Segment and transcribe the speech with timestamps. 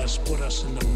[0.00, 0.89] put us in the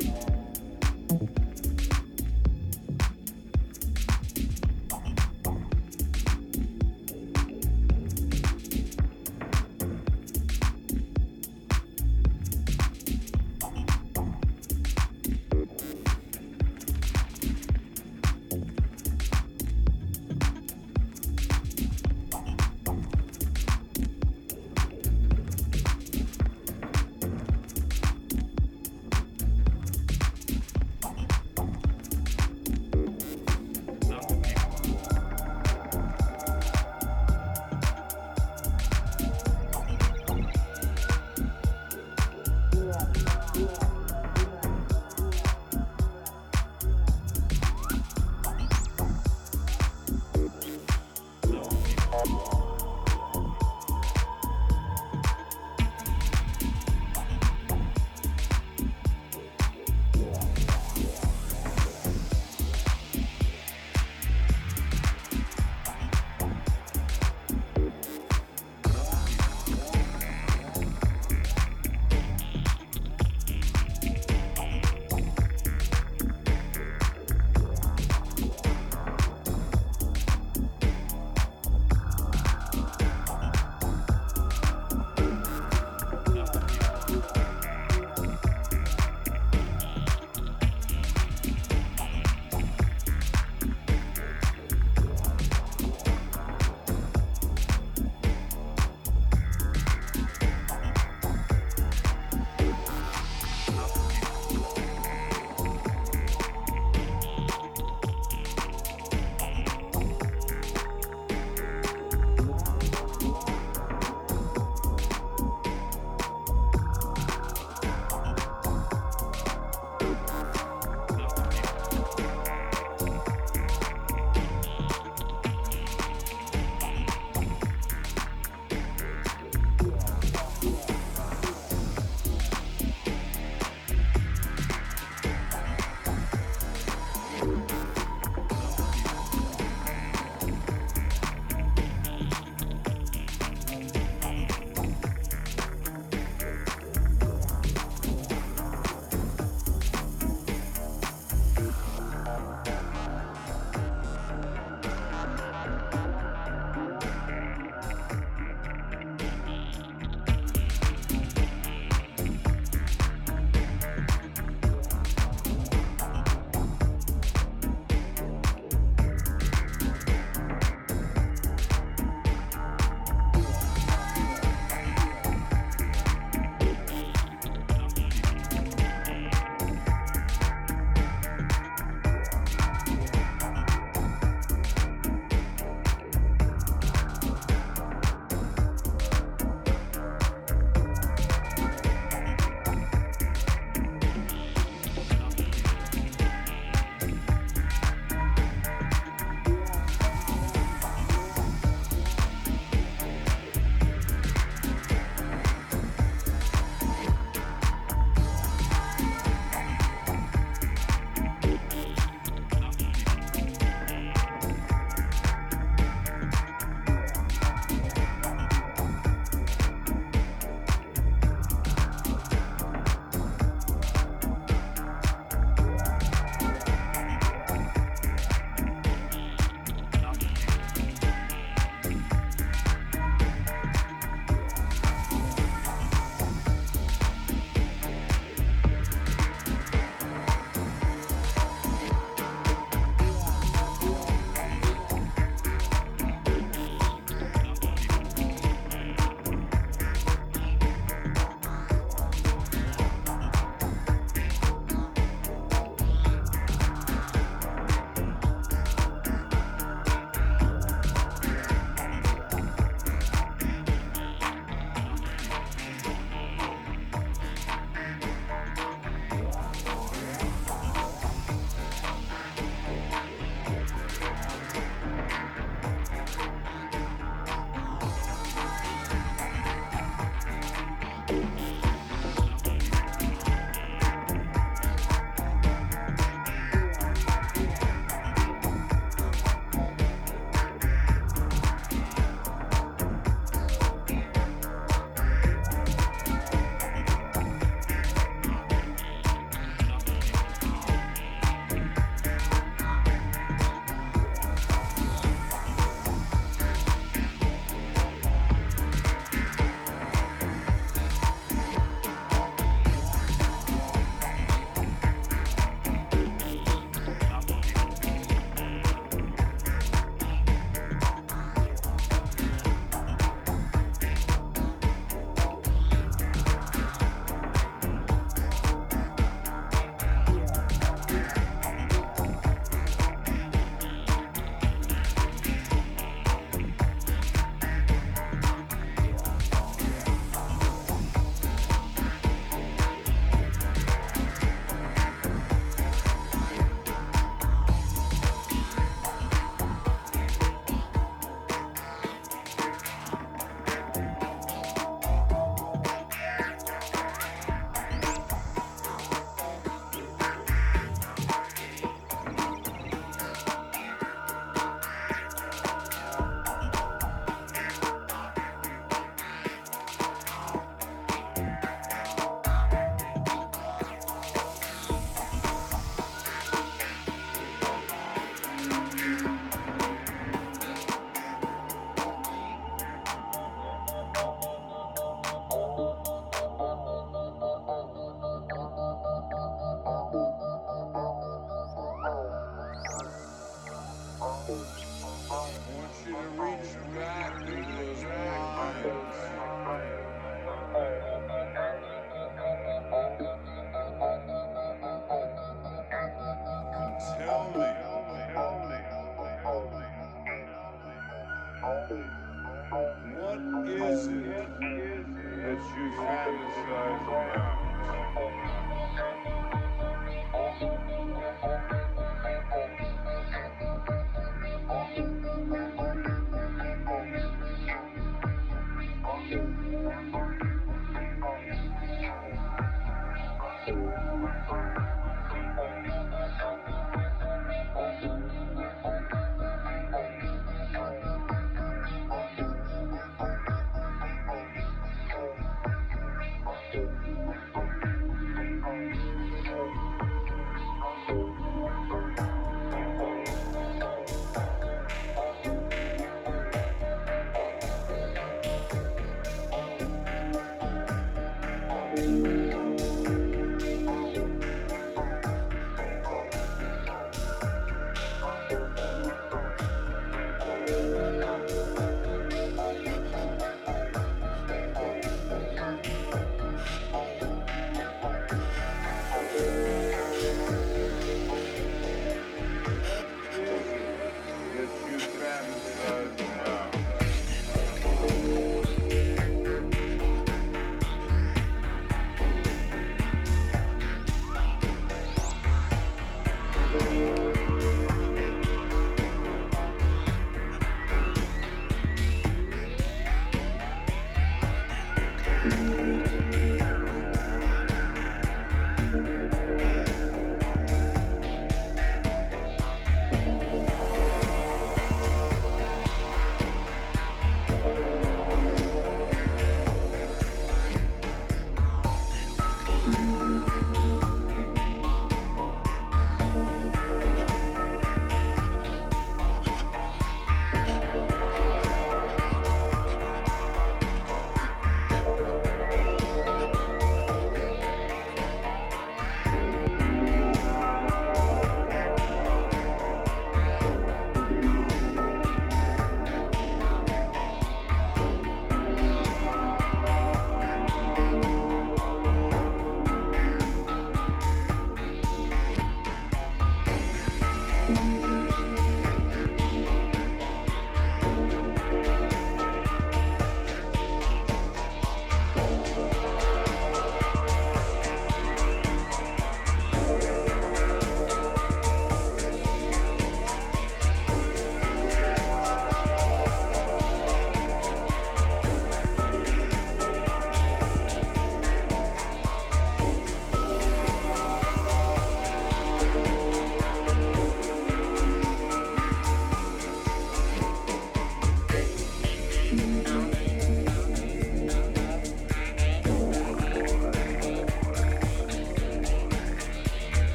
[0.00, 0.21] you.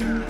[0.00, 0.29] Word.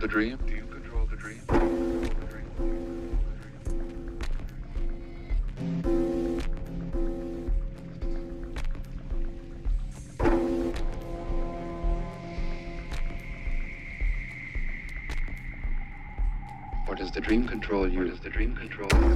[0.00, 0.38] The dream?
[0.46, 1.42] Do you control the dream?
[16.88, 18.08] Or does the dream control you?
[18.08, 19.09] Does the dream control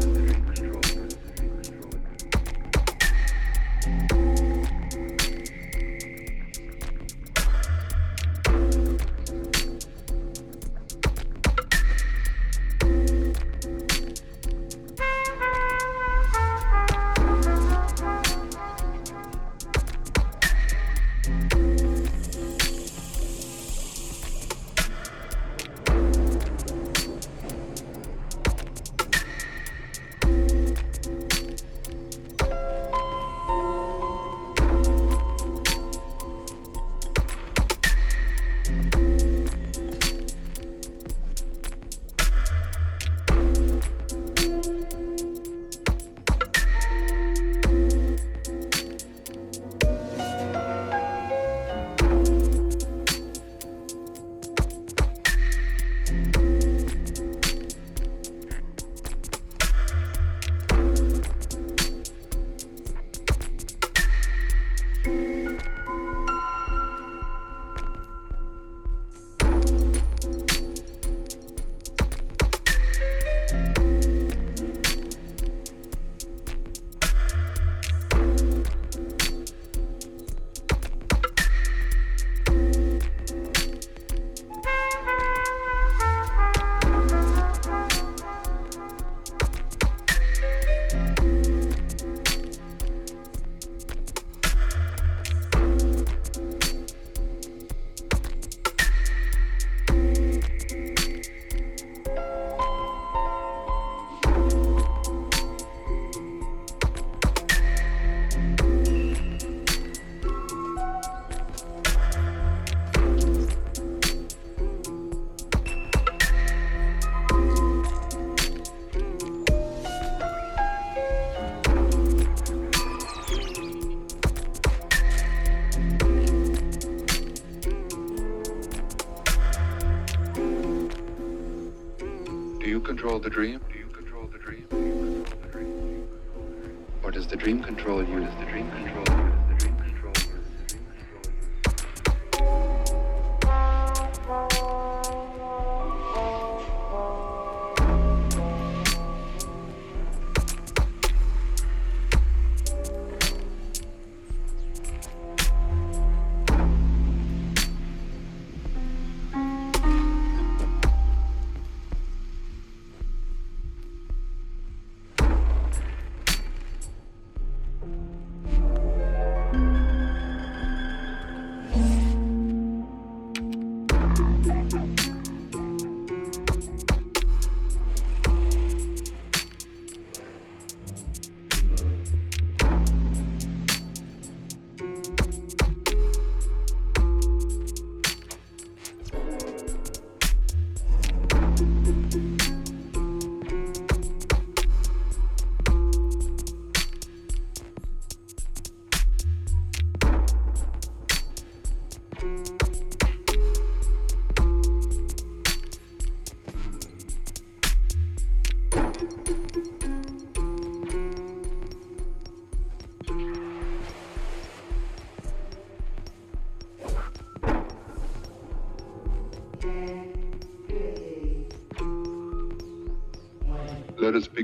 [137.64, 138.33] control you?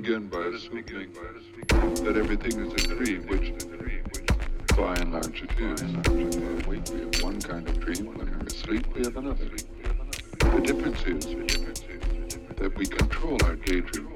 [0.00, 1.12] Begin by assuming
[1.68, 3.52] that everything is a dream, which
[4.74, 5.82] by and large it is.
[5.82, 8.06] When we're awake, we have one kind of dream.
[8.06, 9.44] When we're asleep, we have another.
[10.38, 11.26] The difference is
[12.56, 14.08] that we control our daydream,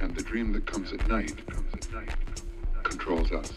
[0.00, 1.34] and the dream that comes at night
[2.84, 3.52] controls us.